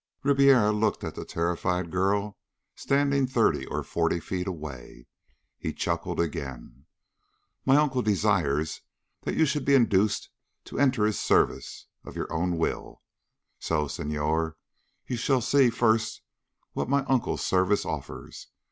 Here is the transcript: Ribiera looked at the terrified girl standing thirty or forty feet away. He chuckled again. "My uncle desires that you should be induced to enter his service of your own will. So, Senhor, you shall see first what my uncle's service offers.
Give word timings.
Ribiera 0.23 0.71
looked 0.71 1.03
at 1.03 1.13
the 1.13 1.23
terrified 1.25 1.91
girl 1.91 2.39
standing 2.73 3.27
thirty 3.27 3.67
or 3.67 3.83
forty 3.83 4.19
feet 4.19 4.47
away. 4.47 5.05
He 5.59 5.73
chuckled 5.73 6.19
again. 6.19 6.85
"My 7.67 7.75
uncle 7.75 8.01
desires 8.01 8.81
that 9.21 9.35
you 9.35 9.45
should 9.45 9.63
be 9.63 9.75
induced 9.75 10.29
to 10.63 10.79
enter 10.79 11.05
his 11.05 11.19
service 11.19 11.85
of 12.03 12.15
your 12.15 12.33
own 12.33 12.57
will. 12.57 13.03
So, 13.59 13.87
Senhor, 13.87 14.57
you 15.05 15.17
shall 15.17 15.39
see 15.39 15.69
first 15.69 16.23
what 16.73 16.89
my 16.89 17.03
uncle's 17.05 17.45
service 17.45 17.85
offers. 17.85 18.47